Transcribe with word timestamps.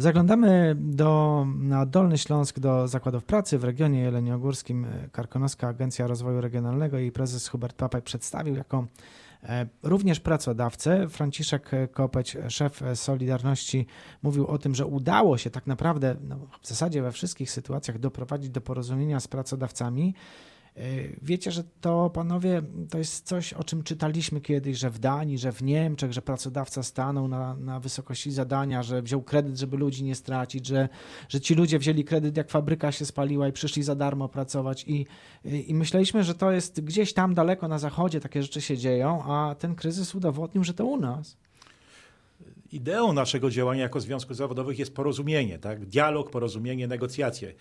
Zaglądamy 0.00 0.74
do, 0.78 1.46
na 1.58 1.86
Dolny 1.86 2.18
Śląsk 2.18 2.58
do 2.58 2.88
zakładów 2.88 3.24
pracy 3.24 3.58
w 3.58 3.64
regionie 3.64 4.00
jeleniogórskim. 4.00 4.86
Karkonoska 5.12 5.68
Agencja 5.68 6.06
Rozwoju 6.06 6.40
Regionalnego 6.40 6.98
i 6.98 7.12
prezes 7.12 7.48
Hubert 7.48 7.76
Papaj 7.76 8.02
przedstawił 8.02 8.54
jako 8.54 8.86
e, 9.42 9.66
również 9.82 10.20
pracodawcę. 10.20 11.08
Franciszek 11.08 11.70
Kopeć, 11.92 12.36
szef 12.48 12.82
Solidarności, 12.94 13.86
mówił 14.22 14.46
o 14.46 14.58
tym, 14.58 14.74
że 14.74 14.86
udało 14.86 15.38
się 15.38 15.50
tak 15.50 15.66
naprawdę 15.66 16.16
no, 16.28 16.36
w 16.62 16.68
zasadzie 16.68 17.02
we 17.02 17.12
wszystkich 17.12 17.50
sytuacjach 17.50 17.98
doprowadzić 17.98 18.50
do 18.50 18.60
porozumienia 18.60 19.20
z 19.20 19.28
pracodawcami. 19.28 20.14
E, 20.76 20.82
wiecie, 21.22 21.50
że 21.50 21.64
to, 21.80 22.10
panowie, 22.10 22.62
to 22.90 22.98
jest 22.98 23.26
coś, 23.26 23.52
o 23.52 23.64
czym 23.64 23.82
czytaliśmy 23.82 24.40
kiedyś, 24.40 24.78
że 24.78 24.90
w 24.90 24.98
Danii, 24.98 25.38
że 25.38 25.52
w 25.52 25.62
Niemczech, 25.62 26.12
że 26.12 26.22
pracodawca 26.22 26.82
stanął 26.82 27.28
na, 27.28 27.56
na 27.56 27.80
wysokości 27.80 28.30
zadania, 28.30 28.82
że 28.82 29.02
wziął 29.02 29.22
kredyt, 29.22 29.58
żeby 29.58 29.76
ludzi 29.76 30.04
nie 30.04 30.14
stracić, 30.14 30.66
że, 30.66 30.88
że 31.28 31.40
ci 31.40 31.54
ludzie 31.54 31.78
wzięli 31.78 32.04
kredyt, 32.04 32.36
jak 32.36 32.50
fabryka 32.50 32.92
się 32.92 33.06
spaliła 33.06 33.48
i 33.48 33.52
przyszli 33.52 33.82
za 33.82 33.94
darmo 33.94 34.28
pracować. 34.28 34.84
I, 34.88 35.06
I 35.44 35.74
myśleliśmy, 35.74 36.24
że 36.24 36.34
to 36.34 36.52
jest 36.52 36.80
gdzieś 36.80 37.12
tam 37.12 37.34
daleko 37.34 37.68
na 37.68 37.78
zachodzie 37.78 38.20
takie 38.20 38.42
rzeczy 38.42 38.60
się 38.60 38.76
dzieją, 38.76 39.22
a 39.24 39.54
ten 39.54 39.74
kryzys 39.74 40.14
udowodnił, 40.14 40.64
że 40.64 40.74
to 40.74 40.84
u 40.84 40.96
nas 40.96 41.36
ideą 42.72 43.12
naszego 43.12 43.50
działania 43.50 43.82
jako 43.82 44.00
związków 44.00 44.36
zawodowych 44.36 44.78
jest 44.78 44.94
porozumienie, 44.94 45.58
tak? 45.58 45.86
dialog, 45.86 46.30
porozumienie, 46.30 46.86
negocjacje 46.86 47.54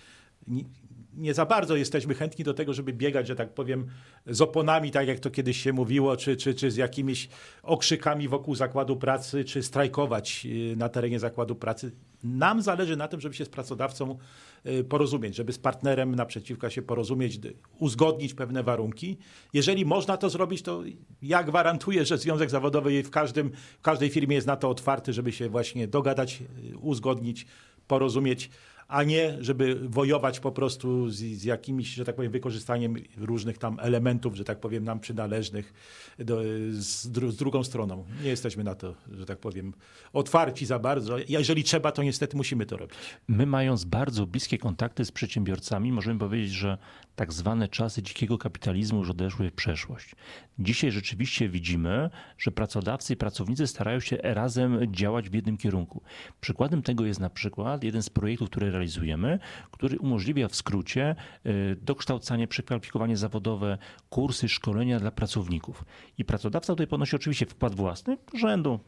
nie 1.19 1.33
za 1.33 1.45
bardzo 1.45 1.75
jesteśmy 1.75 2.15
chętni 2.15 2.45
do 2.45 2.53
tego, 2.53 2.73
żeby 2.73 2.93
biegać, 2.93 3.27
że 3.27 3.35
tak 3.35 3.53
powiem, 3.53 3.87
z 4.27 4.41
oponami, 4.41 4.91
tak 4.91 5.07
jak 5.07 5.19
to 5.19 5.31
kiedyś 5.31 5.61
się 5.63 5.73
mówiło, 5.73 6.17
czy, 6.17 6.37
czy, 6.37 6.53
czy 6.53 6.71
z 6.71 6.75
jakimiś 6.75 7.29
okrzykami 7.63 8.27
wokół 8.27 8.55
zakładu 8.55 8.97
pracy, 8.97 9.43
czy 9.43 9.63
strajkować 9.63 10.45
y, 10.45 10.75
na 10.75 10.89
terenie 10.89 11.19
zakładu 11.19 11.55
pracy. 11.55 11.91
Nam 12.23 12.61
zależy 12.61 12.97
na 12.97 13.07
tym, 13.07 13.21
żeby 13.21 13.35
się 13.35 13.45
z 13.45 13.49
pracodawcą 13.49 14.17
y, 14.65 14.83
porozumieć, 14.83 15.35
żeby 15.35 15.53
z 15.53 15.59
partnerem 15.59 16.15
naprzeciwka 16.15 16.69
się 16.69 16.81
porozumieć, 16.81 17.39
uzgodnić 17.79 18.33
pewne 18.33 18.63
warunki. 18.63 19.17
Jeżeli 19.53 19.85
można 19.85 20.17
to 20.17 20.29
zrobić, 20.29 20.61
to 20.61 20.83
ja 21.21 21.43
gwarantuję, 21.43 22.05
że 22.05 22.17
Związek 22.17 22.49
Zawodowy 22.49 23.03
w, 23.03 23.09
każdym, 23.09 23.51
w 23.79 23.81
każdej 23.81 24.09
firmie 24.09 24.35
jest 24.35 24.47
na 24.47 24.55
to 24.55 24.69
otwarty, 24.69 25.13
żeby 25.13 25.31
się 25.31 25.49
właśnie 25.49 25.87
dogadać, 25.87 26.43
y, 26.73 26.77
uzgodnić, 26.77 27.45
porozumieć 27.87 28.49
a 28.89 29.03
nie 29.03 29.37
żeby 29.41 29.75
wojować 29.89 30.39
po 30.39 30.51
prostu 30.51 31.09
z, 31.09 31.15
z 31.15 31.43
jakimś, 31.43 31.87
że 31.87 32.05
tak 32.05 32.15
powiem, 32.15 32.31
wykorzystaniem 32.31 32.95
różnych 33.17 33.57
tam 33.57 33.77
elementów, 33.81 34.35
że 34.35 34.43
tak 34.43 34.59
powiem, 34.59 34.83
nam 34.83 34.99
przynależnych 34.99 35.73
do, 36.19 36.41
z, 36.71 37.11
dru, 37.11 37.31
z 37.31 37.35
drugą 37.35 37.63
stroną. 37.63 38.05
Nie 38.23 38.29
jesteśmy 38.29 38.63
na 38.63 38.75
to, 38.75 38.95
że 39.11 39.25
tak 39.25 39.37
powiem, 39.37 39.73
otwarci 40.13 40.65
za 40.65 40.79
bardzo. 40.79 41.17
Jeżeli 41.29 41.63
trzeba, 41.63 41.91
to 41.91 42.03
niestety 42.03 42.37
musimy 42.37 42.65
to 42.65 42.77
robić. 42.77 42.97
My 43.27 43.45
mając 43.45 43.85
bardzo 43.85 44.25
bliskie 44.25 44.57
kontakty 44.57 45.05
z 45.05 45.11
przedsiębiorcami, 45.11 45.91
możemy 45.91 46.19
powiedzieć, 46.19 46.51
że 46.51 46.77
tak 47.15 47.33
zwane 47.33 47.67
czasy 47.67 48.03
dzikiego 48.03 48.37
kapitalizmu 48.37 48.99
już 48.99 49.09
odeszły 49.09 49.49
w 49.49 49.53
przeszłość. 49.53 50.15
Dzisiaj 50.59 50.91
rzeczywiście 50.91 51.49
widzimy, 51.49 52.09
że 52.37 52.51
pracodawcy 52.51 53.13
i 53.13 53.15
pracownicy 53.15 53.67
starają 53.67 53.99
się 53.99 54.17
razem 54.23 54.93
działać 54.93 55.29
w 55.29 55.33
jednym 55.33 55.57
kierunku. 55.57 56.01
Przykładem 56.41 56.81
tego 56.81 57.05
jest 57.05 57.19
na 57.19 57.29
przykład 57.29 57.83
jeden 57.83 58.03
z 58.03 58.09
projektów, 58.09 58.49
który 58.49 58.71
realizujemy, 58.79 59.39
który 59.71 59.99
umożliwia 59.99 60.47
w 60.47 60.55
skrócie 60.55 61.15
y, 61.45 61.77
dokształcanie, 61.81 62.47
przekwalifikowanie 62.47 63.17
zawodowe, 63.17 63.77
kursy, 64.09 64.49
szkolenia 64.49 64.99
dla 64.99 65.11
pracowników. 65.11 65.85
I 66.17 66.25
pracodawca 66.25 66.73
tutaj 66.73 66.87
ponosi 66.87 67.15
oczywiście 67.15 67.45
wkład 67.45 67.75
własny 67.75 68.17
rzędu 68.33 68.79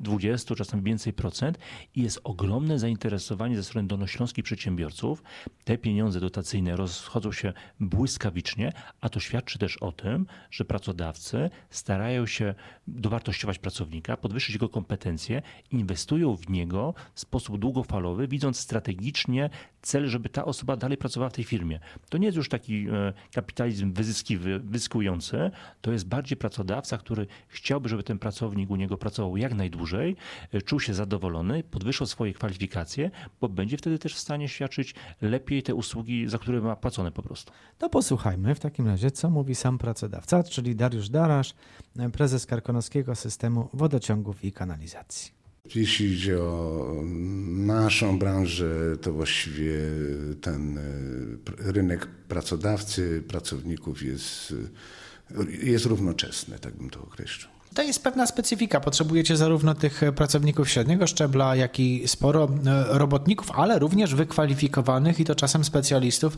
20, 0.00 0.54
czasem 0.54 0.82
więcej 0.82 1.12
procent 1.12 1.58
i 1.94 2.02
jest 2.02 2.20
ogromne 2.24 2.78
zainteresowanie 2.78 3.56
ze 3.56 3.64
strony 3.64 3.88
dolnośląskich 3.88 4.44
przedsiębiorców. 4.44 5.22
Te 5.64 5.78
pieniądze 5.78 6.20
dotacyjne 6.20 6.76
rozchodzą 6.76 7.32
się 7.32 7.52
błyskawicznie, 7.80 8.72
a 9.00 9.08
to 9.08 9.20
świadczy 9.20 9.58
też 9.58 9.76
o 9.76 9.92
tym, 9.92 10.26
że 10.50 10.64
pracodawcy 10.64 11.50
starają 11.70 12.26
się 12.26 12.54
dowartościować 12.88 13.58
pracownika, 13.58 14.16
podwyższyć 14.16 14.54
jego 14.54 14.68
kompetencje, 14.68 15.42
inwestują 15.70 16.36
w 16.36 16.48
niego 16.48 16.94
w 17.14 17.20
sposób 17.20 17.58
długofalowy, 17.58 18.28
widząc 18.28 18.58
strategicznie 18.58 19.50
cel, 19.82 20.08
żeby 20.08 20.28
ta 20.28 20.44
osoba 20.44 20.76
dalej 20.76 20.98
pracowała 20.98 21.30
w 21.30 21.32
tej 21.32 21.44
firmie. 21.44 21.80
To 22.08 22.18
nie 22.18 22.26
jest 22.26 22.36
już 22.36 22.48
taki 22.48 22.86
e, 22.88 23.12
kapitalizm 23.32 23.92
wyzyskiwy, 23.92 24.60
wyskujący, 24.64 25.50
to 25.80 25.92
jest 25.92 26.08
bardziej 26.08 26.36
pracodawca, 26.36 26.98
który 26.98 27.26
chciałby, 27.48 27.88
żeby 27.88 28.02
ten 28.02 28.18
pracownik 28.18 28.70
u 28.70 28.76
niego 28.76 28.98
pracował 28.98 29.36
jak 29.36 29.54
najdłużej, 29.54 29.79
e, 30.52 30.62
czuł 30.62 30.80
się 30.80 30.94
zadowolony, 30.94 31.62
podwyższał 31.62 32.06
swoje 32.06 32.32
kwalifikacje, 32.32 33.10
bo 33.40 33.48
będzie 33.48 33.76
wtedy 33.76 33.98
też 33.98 34.14
w 34.14 34.18
stanie 34.18 34.48
świadczyć 34.48 34.94
lepiej 35.22 35.62
te 35.62 35.74
usługi, 35.74 36.28
za 36.28 36.38
które 36.38 36.60
ma 36.60 36.76
płacone 36.76 37.12
po 37.12 37.22
prostu. 37.22 37.52
To 37.78 37.88
posłuchajmy 37.88 38.54
w 38.54 38.60
takim 38.60 38.86
razie, 38.86 39.10
co 39.10 39.30
mówi 39.30 39.54
sam 39.54 39.78
pracodawca, 39.78 40.42
czyli 40.42 40.76
Dariusz 40.76 41.08
Darasz, 41.08 41.54
prezes 42.12 42.46
Karkonoskiego 42.46 43.14
Systemu 43.14 43.68
Wodociągów 43.72 44.44
i 44.44 44.52
Kanalizacji. 44.52 45.40
Jeśli 45.74 46.06
idzie 46.06 46.42
o 46.42 46.94
naszą 47.48 48.18
branżę, 48.18 48.96
to 49.00 49.12
właściwie 49.12 49.74
ten 50.40 50.78
e, 50.78 50.82
rynek 51.72 52.06
pracodawcy, 52.06 53.22
pracowników 53.28 54.02
jest, 54.02 54.54
jest 55.62 55.86
równoczesny, 55.86 56.58
tak 56.58 56.74
bym 56.74 56.90
to 56.90 57.02
określił. 57.02 57.59
To 57.74 57.82
jest 57.82 58.02
pewna 58.02 58.26
specyfika. 58.26 58.80
Potrzebujecie 58.80 59.36
zarówno 59.36 59.74
tych 59.74 60.00
pracowników 60.16 60.68
średniego 60.68 61.06
szczebla, 61.06 61.56
jak 61.56 61.80
i 61.80 62.08
sporo 62.08 62.48
e, 62.66 62.98
robotników, 62.98 63.50
ale 63.50 63.78
również 63.78 64.14
wykwalifikowanych 64.14 65.20
i 65.20 65.24
to 65.24 65.34
czasem 65.34 65.64
specjalistów 65.64 66.36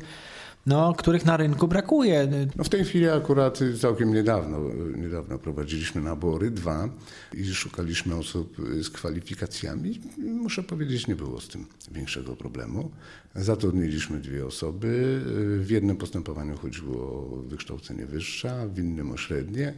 no, 0.67 0.93
których 0.93 1.25
na 1.25 1.37
rynku 1.37 1.69
brakuje. 1.69 2.29
No 2.57 2.65
w 2.65 2.69
tej 2.69 2.85
chwili 2.85 3.09
akurat 3.09 3.61
całkiem 3.81 4.15
niedawno, 4.15 4.59
niedawno 4.97 5.39
prowadziliśmy 5.39 6.01
nabory, 6.01 6.51
dwa 6.51 6.89
i 7.35 7.55
szukaliśmy 7.55 8.15
osób 8.15 8.57
z 8.83 8.91
kwalifikacjami. 8.91 10.01
Muszę 10.19 10.63
powiedzieć, 10.63 11.07
nie 11.07 11.17
było 11.17 11.41
z 11.41 11.49
tym 11.49 11.67
większego 11.93 12.37
problemu. 12.37 12.91
Zatrudniliśmy 13.35 14.21
dwie 14.21 14.47
osoby. 14.47 15.21
W 15.61 15.71
jednym 15.71 15.97
postępowaniu 15.97 16.57
chodziło 16.57 16.97
o 16.97 17.43
wykształcenie 17.47 18.07
wyższe, 18.07 18.69
w 18.75 18.79
innym 18.79 19.11
o 19.11 19.17
średnie. 19.17 19.75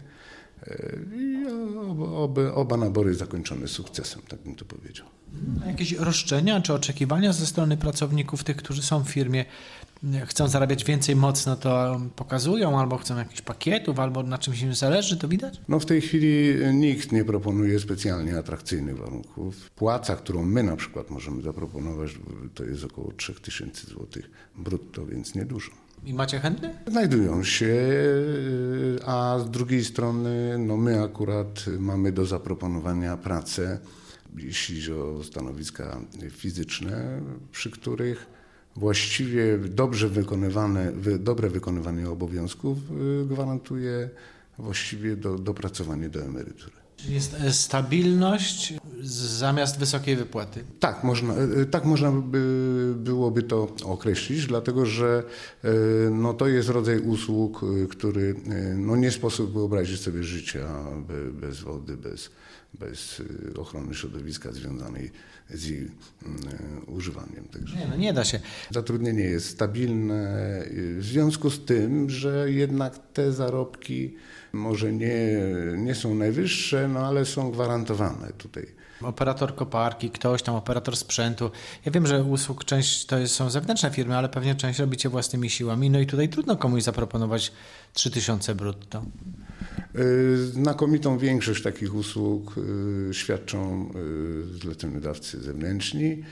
I 1.16 1.46
oba, 2.14 2.52
oba 2.52 2.76
nabory 2.76 3.14
zakończone 3.14 3.68
sukcesem, 3.68 4.22
tak 4.28 4.40
bym 4.40 4.54
to 4.54 4.64
powiedział. 4.64 5.06
Jakieś 5.66 5.92
roszczenia 5.92 6.60
czy 6.60 6.74
oczekiwania 6.74 7.32
ze 7.32 7.46
strony 7.46 7.76
pracowników, 7.76 8.44
tych, 8.44 8.56
którzy 8.56 8.82
są 8.82 9.04
w 9.04 9.08
firmie, 9.08 9.44
chcą 10.26 10.48
zarabiać 10.48 10.84
więcej 10.84 11.16
mocno, 11.16 11.56
to 11.56 12.00
pokazują, 12.16 12.80
albo 12.80 12.98
chcą 12.98 13.18
jakichś 13.18 13.40
pakietów, 13.40 13.98
albo 13.98 14.22
na 14.22 14.38
czymś 14.38 14.62
im 14.62 14.74
zależy, 14.74 15.16
to 15.16 15.28
widać? 15.28 15.60
No 15.68 15.80
w 15.80 15.86
tej 15.86 16.00
chwili 16.00 16.54
nikt 16.72 17.12
nie 17.12 17.24
proponuje 17.24 17.80
specjalnie 17.80 18.38
atrakcyjnych 18.38 18.98
warunków. 18.98 19.70
Płaca, 19.70 20.16
którą 20.16 20.44
my 20.44 20.62
na 20.62 20.76
przykład 20.76 21.10
możemy 21.10 21.42
zaproponować, 21.42 22.10
to 22.54 22.64
jest 22.64 22.84
około 22.84 23.12
3000 23.12 23.86
zł 23.86 24.22
brutto, 24.56 25.06
więc 25.06 25.34
niedużo. 25.34 25.70
I 26.06 26.14
macie 26.14 26.40
chętnych? 26.40 26.76
Znajdują 26.86 27.44
się, 27.44 27.74
a 29.06 29.38
z 29.38 29.50
drugiej 29.50 29.84
strony 29.84 30.56
no 30.58 30.76
my 30.76 31.02
akurat 31.02 31.64
mamy 31.78 32.12
do 32.12 32.26
zaproponowania 32.26 33.16
pracę, 33.16 33.78
jeśli 34.36 34.76
chodzi 34.76 34.92
o 34.92 35.24
stanowiska 35.24 36.00
fizyczne, 36.30 37.20
przy 37.52 37.70
których 37.70 38.26
właściwie 38.76 39.58
dobrze 39.58 40.08
wykonywane, 40.08 40.92
dobre 41.18 41.50
wykonywanie 41.50 42.10
obowiązków 42.10 42.78
y, 43.22 43.26
gwarantuje 43.26 44.10
właściwie 44.58 45.16
do, 45.16 45.38
dopracowanie 45.38 46.08
do 46.08 46.20
emerytury. 46.20 46.76
Jest 47.08 47.34
e, 47.34 47.52
stabilność 47.52 48.74
zamiast 49.04 49.78
wysokiej 49.78 50.16
wypłaty. 50.16 50.64
Tak, 50.80 51.04
można, 51.04 51.34
e, 51.34 51.66
tak 51.66 51.84
można 51.84 52.12
by, 52.12 52.94
byłoby 52.96 53.42
to 53.42 53.68
określić, 53.84 54.46
dlatego 54.46 54.86
że 54.86 55.22
e, 55.64 55.70
no, 56.10 56.34
to 56.34 56.46
jest 56.46 56.68
rodzaj 56.68 56.98
usług, 56.98 57.60
który 57.90 58.34
no, 58.76 58.96
nie 58.96 59.10
sposób 59.10 59.52
wyobrazić 59.52 60.00
sobie 60.00 60.22
życia 60.22 60.68
bez 61.32 61.60
wody, 61.60 61.96
bez, 61.96 62.30
bez 62.80 63.22
ochrony 63.58 63.94
środowiska 63.94 64.52
związanej 64.52 65.10
z 65.50 65.66
jej 65.66 65.90
używaniem. 66.86 67.44
Także 67.52 67.76
nie, 67.76 67.86
no 67.86 67.96
nie 67.96 68.12
da 68.12 68.24
się. 68.24 68.40
Zatrudnienie 68.70 69.24
jest 69.24 69.48
stabilne 69.48 70.62
w 70.98 71.04
związku 71.04 71.50
z 71.50 71.64
tym, 71.64 72.10
że 72.10 72.52
jednak 72.52 72.98
te 73.12 73.32
zarobki 73.32 74.14
może 74.52 74.92
nie, 74.92 75.42
nie 75.76 75.94
są 75.94 76.14
najwyższe, 76.14 76.88
no 76.88 77.00
ale 77.00 77.24
są 77.24 77.50
gwarantowane 77.50 78.32
tutaj. 78.38 78.83
Operator 79.02 79.54
koparki, 79.54 80.10
ktoś 80.10 80.42
tam, 80.42 80.54
operator 80.54 80.96
sprzętu. 80.96 81.50
Ja 81.84 81.92
wiem, 81.92 82.06
że 82.06 82.22
usług 82.22 82.64
część 82.64 83.06
to 83.06 83.28
są 83.28 83.50
zewnętrzne 83.50 83.90
firmy, 83.90 84.16
ale 84.16 84.28
pewnie 84.28 84.54
część 84.54 84.78
robicie 84.78 85.08
własnymi 85.08 85.50
siłami. 85.50 85.90
No 85.90 85.98
i 85.98 86.06
tutaj 86.06 86.28
trudno 86.28 86.56
komuś 86.56 86.82
zaproponować 86.82 87.52
3000 87.92 88.54
brutto. 88.54 89.02
Znakomitą 90.52 91.18
większość 91.18 91.62
takich 91.62 91.94
usług 91.94 92.54
świadczą 93.12 93.90
zleceniodawcy 94.62 95.40
zewnętrzni. 95.40 96.22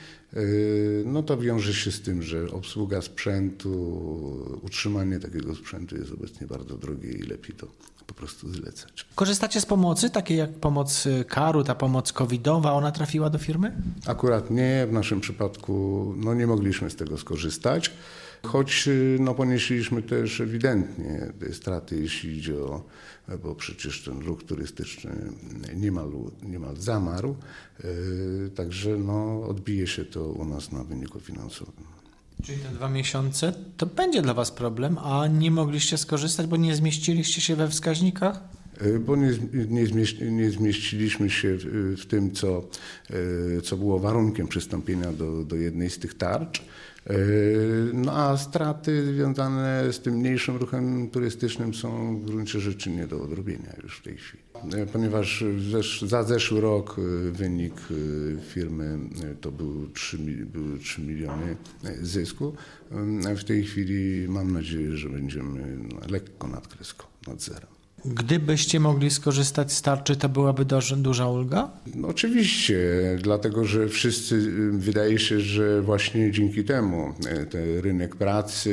No 1.04 1.22
to 1.22 1.38
wiąże 1.38 1.74
się 1.74 1.92
z 1.92 2.00
tym, 2.00 2.22
że 2.22 2.50
obsługa 2.50 3.02
sprzętu, 3.02 3.70
utrzymanie 4.62 5.18
takiego 5.20 5.54
sprzętu 5.54 5.96
jest 5.96 6.12
obecnie 6.12 6.46
bardzo 6.46 6.78
drogie 6.78 7.10
i 7.10 7.22
lepiej 7.22 7.56
to 7.56 7.66
po 8.06 8.14
prostu 8.14 8.52
zlecać. 8.52 9.06
Korzystacie 9.14 9.60
z 9.60 9.66
pomocy, 9.66 10.10
takiej 10.10 10.38
jak 10.38 10.52
pomoc 10.52 11.08
karu, 11.28 11.64
ta 11.64 11.74
pomoc 11.74 12.12
covidowa, 12.12 12.72
ona 12.72 12.92
trafiła 12.92 13.30
do 13.30 13.38
firmy? 13.38 13.76
Akurat 14.06 14.50
nie, 14.50 14.86
w 14.90 14.92
naszym 14.92 15.20
przypadku 15.20 16.14
no 16.16 16.34
nie 16.34 16.46
mogliśmy 16.46 16.90
z 16.90 16.96
tego 16.96 17.18
skorzystać. 17.18 17.92
Choć 18.46 18.88
no, 19.18 19.34
ponieśliśmy 19.34 20.02
też 20.02 20.40
ewidentnie 20.40 21.32
straty, 21.52 21.96
jeśli 21.96 22.38
idzie 22.38 22.56
o, 22.56 22.84
bo 23.42 23.54
przecież 23.54 24.04
ten 24.04 24.20
ruch 24.20 24.44
turystyczny 24.44 25.10
niemal, 25.74 26.10
niemal 26.42 26.76
zamarł, 26.76 27.36
yy, 27.84 28.50
także 28.54 28.90
no, 28.90 29.44
odbije 29.44 29.86
się 29.86 30.04
to 30.04 30.28
u 30.28 30.44
nas 30.44 30.72
na 30.72 30.84
wyniku 30.84 31.20
finansowym. 31.20 31.84
Czyli 32.42 32.58
te 32.58 32.68
dwa 32.68 32.88
miesiące 32.88 33.52
to 33.76 33.86
będzie 33.86 34.22
dla 34.22 34.34
Was 34.34 34.50
problem, 34.50 34.98
a 34.98 35.26
nie 35.26 35.50
mogliście 35.50 35.98
skorzystać, 35.98 36.46
bo 36.46 36.56
nie 36.56 36.76
zmieściliście 36.76 37.40
się 37.40 37.56
we 37.56 37.68
wskaźnikach? 37.68 38.40
Bo 39.00 39.16
nie, 39.16 39.32
nie, 39.68 39.86
nie 40.30 40.50
zmieściliśmy 40.50 41.30
się 41.30 41.56
w, 41.58 41.94
w 42.00 42.06
tym, 42.06 42.32
co, 42.32 42.68
co 43.62 43.76
było 43.76 43.98
warunkiem 43.98 44.48
przystąpienia 44.48 45.12
do, 45.12 45.44
do 45.44 45.56
jednej 45.56 45.90
z 45.90 45.98
tych 45.98 46.14
tarcz. 46.14 46.64
No 47.92 48.12
a 48.12 48.36
straty 48.36 49.14
związane 49.14 49.92
z 49.92 50.00
tym 50.00 50.14
mniejszym 50.14 50.56
ruchem 50.56 51.10
turystycznym 51.10 51.74
są 51.74 52.18
w 52.18 52.24
gruncie 52.24 52.60
rzeczy 52.60 52.90
nie 52.90 53.06
do 53.06 53.22
odrobienia 53.22 53.72
już 53.82 53.98
w 53.98 54.02
tej 54.02 54.16
chwili. 54.16 54.42
Ponieważ 54.92 55.44
za 56.06 56.22
zeszły 56.22 56.60
rok 56.60 56.96
wynik 57.32 57.74
firmy 58.48 58.98
to 59.40 59.52
był 59.52 59.88
3, 59.88 60.18
były 60.52 60.78
3 60.78 61.02
miliony 61.02 61.56
zysku. 62.02 62.54
W 63.36 63.44
tej 63.44 63.64
chwili 63.64 64.28
mam 64.28 64.52
nadzieję, 64.52 64.96
że 64.96 65.08
będziemy 65.08 65.78
lekko 66.10 66.48
nad 66.48 66.68
kreską, 66.68 67.06
nad 67.26 67.42
zerem. 67.42 67.81
Gdybyście 68.04 68.80
mogli 68.80 69.10
skorzystać 69.10 69.72
z 69.72 69.82
tarczy, 69.82 70.16
to 70.16 70.28
byłaby 70.28 70.64
duża 70.96 71.28
ulga? 71.28 71.70
No 71.94 72.08
oczywiście, 72.08 72.78
dlatego 73.22 73.64
że 73.64 73.88
wszyscy, 73.88 74.50
wydaje 74.72 75.18
się, 75.18 75.40
że 75.40 75.82
właśnie 75.82 76.32
dzięki 76.32 76.64
temu 76.64 77.14
ten 77.50 77.78
rynek 77.78 78.16
pracy 78.16 78.72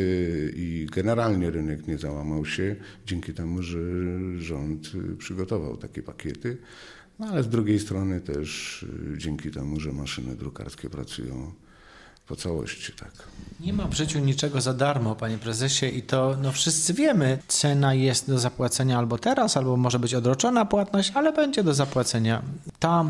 i 0.55 0.87
generalnie 0.91 1.49
rynek 1.49 1.87
nie 1.87 1.97
załamał 1.97 2.45
się, 2.45 2.75
dzięki 3.05 3.33
temu, 3.33 3.61
że 3.61 3.79
rząd 4.37 4.91
przygotował 5.17 5.77
takie 5.77 6.03
pakiety. 6.03 6.57
No 7.19 7.27
ale 7.27 7.43
z 7.43 7.49
drugiej 7.49 7.79
strony 7.79 8.21
też 8.21 8.85
dzięki 9.17 9.51
temu, 9.51 9.79
że 9.79 9.91
maszyny 9.91 10.35
drukarskie 10.35 10.89
pracują 10.89 11.51
po 12.29 12.35
całości, 12.35 12.93
tak. 12.93 13.11
Nie 13.59 13.73
ma 13.73 13.87
w 13.87 13.93
życiu 13.93 14.19
niczego 14.19 14.61
za 14.61 14.73
darmo, 14.73 15.15
panie 15.15 15.37
prezesie, 15.37 15.85
i 15.85 16.01
to 16.01 16.35
no, 16.41 16.51
wszyscy 16.51 16.93
wiemy. 16.93 17.37
Cena 17.47 17.93
jest 17.93 18.27
do 18.27 18.39
zapłacenia 18.39 18.97
albo 18.97 19.17
teraz, 19.17 19.57
albo 19.57 19.77
może 19.77 19.99
być 19.99 20.13
odroczona 20.13 20.65
płatność, 20.65 21.11
ale 21.15 21.33
będzie 21.33 21.63
do 21.63 21.73
zapłacenia. 21.73 22.41
Ta 22.79 23.05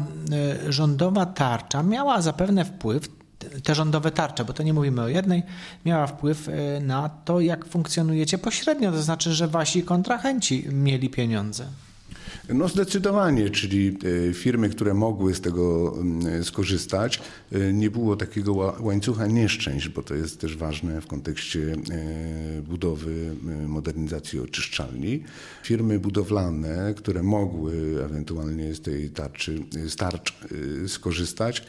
y, 0.68 0.74
rządowa 0.74 1.26
tarcza 1.26 1.84
miała 1.84 2.22
zapewne 2.22 2.66
wpływ, 2.66 3.10
te 3.64 3.76
rządowe 3.76 4.12
tarcze, 4.12 4.46
bo 4.46 4.54
to 4.54 4.64
nie 4.64 4.74
mówimy 4.74 5.02
o 5.02 5.08
jednej, 5.08 5.44
miała 5.86 6.08
wpływ 6.08 6.48
y, 6.48 6.52
na 6.82 7.10
to, 7.10 7.40
jak 7.40 7.66
funkcjonujecie 7.66 8.38
pośrednio, 8.38 8.92
to 8.92 9.02
znaczy, 9.02 9.34
że 9.34 9.48
wasi 9.48 9.84
kontrahenci 9.84 10.68
mieli 10.72 11.10
pieniądze. 11.10 11.66
No 12.54 12.68
zdecydowanie, 12.68 13.50
czyli 13.50 13.98
e, 14.30 14.34
firmy, 14.34 14.70
które 14.70 14.94
mogły 14.94 15.36
z 15.36 15.42
tego 15.42 15.94
mm, 16.02 16.44
skorzystać, 16.44 17.22
e, 17.52 17.74
nie 17.74 17.92
było 17.92 18.16
takiego 18.16 18.76
łańcucha 18.80 19.28
nieszczęść, 19.28 19.90
bo 19.90 20.04
to 20.04 20.16
jest 20.16 20.42
też 20.42 20.58
ważne 20.58 21.02
w 21.02 21.08
kontekście 21.08 21.60
e, 21.92 22.62
budowy, 22.62 23.36
modernizacji 23.68 24.40
oczyszczalni. 24.40 25.24
Firmy 25.64 26.00
budowlane, 26.00 26.94
które 26.98 27.24
mogły 27.24 28.04
ewentualnie 28.06 28.76
z 28.76 28.82
tej 28.82 29.10
tarczy, 29.10 29.64
z 29.88 29.96
tarcz 29.96 30.34
skorzystać, 30.88 31.66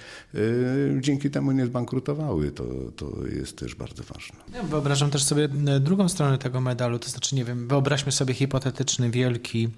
dzięki 1.00 1.30
temu 1.30 1.52
nie 1.52 1.66
zbankrutowały. 1.66 2.50
To, 2.50 2.64
to 2.96 3.26
jest 3.26 3.56
też 3.58 3.74
bardzo 3.74 4.02
ważne. 4.02 4.38
Ja 4.54 4.62
wyobrażam 4.62 5.10
też 5.10 5.22
sobie 5.24 5.48
drugą 5.80 6.08
stronę 6.08 6.38
tego 6.38 6.60
medalu, 6.60 6.98
to 6.98 7.08
znaczy, 7.08 7.36
nie 7.36 7.44
wiem, 7.44 7.68
wyobraźmy 7.68 8.12
sobie 8.12 8.34
hipotetyczny 8.34 9.10
wielki 9.10 9.68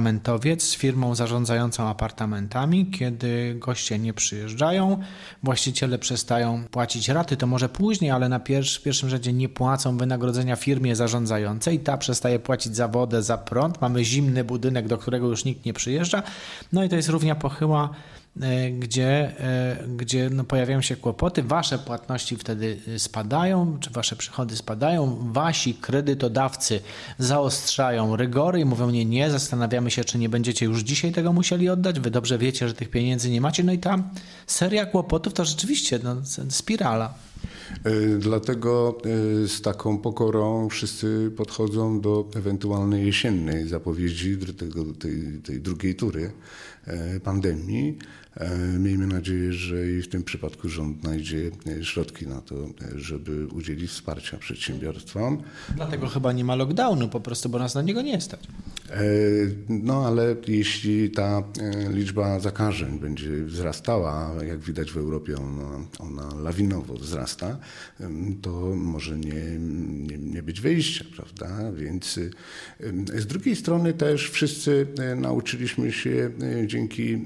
apartamentowiec 0.00 0.62
z 0.62 0.76
firmą 0.76 1.14
zarządzającą 1.14 1.88
apartamentami. 1.88 2.86
Kiedy 2.86 3.54
goście 3.58 3.98
nie 3.98 4.12
przyjeżdżają, 4.12 5.00
właściciele 5.42 5.98
przestają 5.98 6.64
płacić 6.70 7.08
raty, 7.08 7.36
to 7.36 7.46
może 7.46 7.68
później, 7.68 8.10
ale 8.10 8.28
na 8.28 8.40
pierwszy, 8.40 8.82
pierwszym 8.82 9.08
rzędzie 9.08 9.32
nie 9.32 9.48
płacą 9.48 9.98
wynagrodzenia 9.98 10.56
firmie 10.56 10.96
zarządzającej. 10.96 11.80
Ta 11.80 11.96
przestaje 11.96 12.38
płacić 12.38 12.76
za 12.76 12.88
wodę, 12.88 13.22
za 13.22 13.38
prąd. 13.38 13.80
Mamy 13.80 14.04
zimny 14.04 14.44
budynek, 14.44 14.88
do 14.88 14.98
którego 14.98 15.26
już 15.26 15.44
nikt 15.44 15.64
nie 15.64 15.72
przyjeżdża. 15.72 16.22
No 16.72 16.84
i 16.84 16.88
to 16.88 16.96
jest 16.96 17.08
równia 17.08 17.34
pochyła 17.34 17.90
gdzie, 18.78 19.40
e, 19.40 19.76
gdzie 19.96 20.30
no 20.30 20.44
pojawiają 20.44 20.82
się 20.82 20.96
kłopoty, 20.96 21.42
wasze 21.42 21.78
płatności 21.78 22.36
wtedy 22.36 22.78
e, 22.88 22.98
spadają, 22.98 23.78
czy 23.80 23.90
wasze 23.90 24.16
przychody 24.16 24.56
spadają, 24.56 25.32
wasi 25.32 25.74
kredytodawcy 25.74 26.80
zaostrzają 27.18 28.16
rygory 28.16 28.60
i 28.60 28.64
mówią 28.64 28.90
nie, 28.90 29.04
nie, 29.04 29.30
zastanawiamy 29.30 29.90
się, 29.90 30.04
czy 30.04 30.18
nie 30.18 30.28
będziecie 30.28 30.66
już 30.66 30.80
dzisiaj 30.80 31.12
tego 31.12 31.32
musieli 31.32 31.68
oddać, 31.68 32.00
wy 32.00 32.10
dobrze 32.10 32.38
wiecie, 32.38 32.68
że 32.68 32.74
tych 32.74 32.90
pieniędzy 32.90 33.30
nie 33.30 33.40
macie, 33.40 33.64
no 33.64 33.72
i 33.72 33.78
ta 33.78 33.98
seria 34.46 34.86
kłopotów 34.86 35.34
to 35.34 35.44
rzeczywiście 35.44 36.00
no, 36.02 36.16
spirala. 36.48 37.14
Dlatego 38.18 38.98
z 39.46 39.60
taką 39.60 39.98
pokorą 39.98 40.68
wszyscy 40.68 41.30
podchodzą 41.36 42.00
do 42.00 42.28
ewentualnej 42.34 43.06
jesiennej 43.06 43.68
zapowiedzi 43.68 44.38
tego, 44.58 44.84
tej, 44.84 45.40
tej 45.44 45.60
drugiej 45.60 45.94
tury 45.94 46.32
pandemii. 47.24 47.98
E, 48.36 48.58
miejmy 48.78 49.06
nadzieję, 49.06 49.52
że 49.52 49.90
i 49.90 50.02
w 50.02 50.08
tym 50.08 50.22
przypadku 50.22 50.68
rząd 50.68 51.00
znajdzie 51.00 51.50
e, 51.66 51.84
środki 51.84 52.26
na 52.26 52.40
to, 52.40 52.54
e, 52.54 52.68
żeby 52.94 53.46
udzielić 53.46 53.90
wsparcia 53.90 54.36
przedsiębiorstwom. 54.36 55.42
Dlatego 55.76 56.08
chyba 56.08 56.32
nie 56.32 56.44
ma 56.44 56.54
lockdownu 56.54 57.08
po 57.08 57.20
prostu, 57.20 57.48
bo 57.48 57.58
nas 57.58 57.74
na 57.74 57.82
niego 57.82 58.02
nie 58.02 58.20
stać. 58.20 58.40
No 59.68 60.06
ale 60.06 60.36
jeśli 60.48 61.10
ta 61.10 61.42
liczba 61.90 62.40
zakażeń 62.40 62.98
będzie 62.98 63.44
wzrastała, 63.44 64.34
jak 64.46 64.58
widać 64.58 64.92
w 64.92 64.96
Europie 64.96 65.36
ona, 65.36 65.86
ona 65.98 66.34
lawinowo 66.34 66.94
wzrasta, 66.94 67.58
to 68.42 68.50
może 68.76 69.18
nie, 69.18 69.58
nie, 69.58 70.18
nie 70.18 70.42
być 70.42 70.60
wyjścia, 70.60 71.04
prawda? 71.16 71.72
Więc 71.72 72.20
z 73.14 73.26
drugiej 73.26 73.56
strony 73.56 73.92
też 73.92 74.30
wszyscy 74.30 74.86
nauczyliśmy 75.16 75.92
się 75.92 76.30
dzięki 76.66 77.18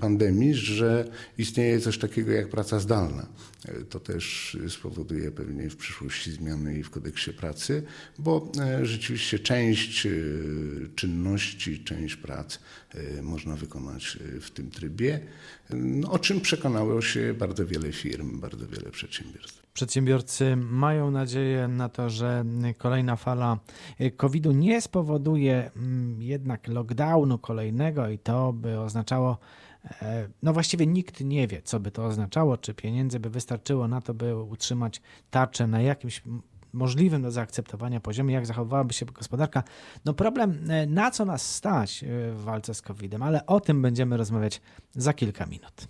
pandemii, 0.00 0.54
że 0.54 1.08
istnieje 1.38 1.80
coś 1.80 1.98
takiego 1.98 2.32
jak 2.32 2.48
praca 2.48 2.80
zdalna. 2.80 3.26
To 3.90 4.00
też 4.00 4.56
spowoduje 4.68 5.30
pewnie 5.30 5.70
w 5.70 5.76
przyszłości 5.76 6.32
zmiany 6.32 6.78
i 6.78 6.82
w 6.82 6.90
kodeksie 6.90 7.32
pracy, 7.32 7.82
bo 8.18 8.52
e, 8.60 8.86
rzeczywiście 8.86 9.38
część 9.38 10.06
e, 10.06 10.10
czynności, 10.94 11.84
część 11.84 12.16
prac 12.16 12.58
e, 12.94 13.22
można 13.22 13.56
wykonać 13.56 14.18
w 14.40 14.50
tym 14.50 14.70
trybie, 14.70 15.20
no, 15.70 16.10
o 16.10 16.18
czym 16.18 16.40
przekonało 16.40 17.02
się 17.02 17.34
bardzo 17.34 17.66
wiele 17.66 17.92
firm, 17.92 18.40
bardzo 18.40 18.66
wiele 18.66 18.90
przedsiębiorstw. 18.90 19.62
Przedsiębiorcy 19.72 20.56
mają 20.56 21.10
nadzieję 21.10 21.68
na 21.68 21.88
to, 21.88 22.10
że 22.10 22.44
kolejna 22.78 23.16
fala 23.16 23.58
COVID-u 24.16 24.52
nie 24.52 24.80
spowoduje 24.80 25.70
mm, 25.76 26.22
jednak 26.22 26.68
lockdownu 26.68 27.38
kolejnego 27.38 28.08
i 28.08 28.18
to 28.18 28.52
by 28.52 28.78
oznaczało 28.78 29.38
E, 30.02 30.28
no 30.42 30.52
właściwie 30.52 30.86
nikt 30.86 31.20
nie 31.20 31.48
wie, 31.48 31.62
co 31.62 31.80
by 31.80 31.90
to 31.90 32.06
oznaczało, 32.06 32.56
czy 32.58 32.74
pieniędzy 32.74 33.20
by 33.20 33.30
wystarczyło 33.30 33.88
na 33.88 34.00
to, 34.00 34.14
by 34.14 34.36
utrzymać 34.36 35.00
tarczę 35.30 35.66
na 35.66 35.82
jakimś 35.82 36.22
możliwym 36.72 37.22
do 37.22 37.30
zaakceptowania 37.30 38.00
poziomie, 38.00 38.34
jak 38.34 38.46
zachowałaby 38.46 38.94
się 38.94 39.06
gospodarka. 39.06 39.62
No 40.04 40.14
problem, 40.14 40.70
e, 40.70 40.86
na 40.86 41.10
co 41.10 41.24
nas 41.24 41.54
stać 41.54 42.04
e, 42.04 42.06
w 42.32 42.42
walce 42.44 42.74
z 42.74 42.82
COVID-em, 42.82 43.22
ale 43.22 43.46
o 43.46 43.60
tym 43.60 43.82
będziemy 43.82 44.16
rozmawiać 44.16 44.60
za 44.92 45.12
kilka 45.12 45.46
minut. 45.46 45.88